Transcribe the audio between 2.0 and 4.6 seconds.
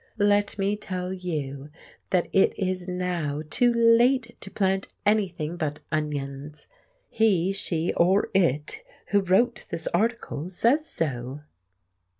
that it is now too late to